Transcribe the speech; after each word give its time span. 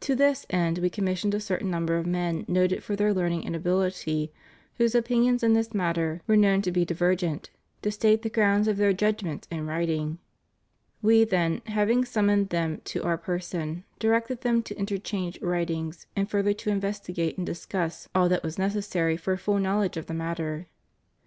To 0.00 0.14
this 0.14 0.46
end 0.48 0.78
We 0.78 0.88
commissioned 0.88 1.34
a 1.34 1.40
certain 1.40 1.70
number 1.70 1.98
of 1.98 2.06
men 2.06 2.46
noted 2.48 2.82
for 2.82 2.96
their 2.96 3.12
learning 3.12 3.44
and 3.44 3.54
ability, 3.54 4.32
whose 4.78 4.94
opinions 4.94 5.42
in 5.42 5.52
this 5.52 5.74
matter 5.74 6.22
were 6.26 6.38
known 6.38 6.62
to 6.62 6.72
be 6.72 6.86
divergent, 6.86 7.50
to 7.82 7.90
state 7.90 8.22
the 8.22 8.30
grounds 8.30 8.66
of 8.66 8.78
their 8.78 8.94
judg 8.94 9.22
ments 9.22 9.46
in 9.50 9.66
writing. 9.66 10.20
We 11.02 11.22
then, 11.24 11.60
having 11.66 12.06
summoned 12.06 12.48
them 12.48 12.80
to 12.86 13.02
Our 13.02 13.18
person, 13.18 13.84
directed 13.98 14.40
them 14.40 14.62
to 14.62 14.78
interchange 14.78 15.38
writings 15.42 16.06
and 16.16 16.30
further 16.30 16.54
to 16.54 16.70
investigate 16.70 17.36
and 17.36 17.44
discuss 17.44 18.08
all 18.14 18.30
that 18.30 18.42
was 18.42 18.58
necessary 18.58 19.18
394 19.18 19.18
ANGLICAN 19.18 19.20
ORDERS. 19.20 19.22
for 19.22 19.32
a 19.34 19.44
full 19.44 19.58
knowledge 19.58 19.96
of 19.98 20.06
the 20.06 20.14
matter. 20.14 20.66